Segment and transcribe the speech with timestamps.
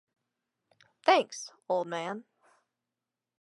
[1.03, 2.23] Thanks, old man.